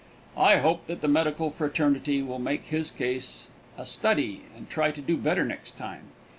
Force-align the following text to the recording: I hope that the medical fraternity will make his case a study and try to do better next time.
I 0.39 0.57
hope 0.57 0.87
that 0.87 1.01
the 1.01 1.07
medical 1.07 1.51
fraternity 1.51 2.23
will 2.23 2.39
make 2.39 2.63
his 2.63 2.89
case 2.89 3.51
a 3.77 3.85
study 3.85 4.45
and 4.57 4.67
try 4.67 4.89
to 4.89 4.99
do 4.99 5.15
better 5.15 5.45
next 5.45 5.77
time. 5.77 6.07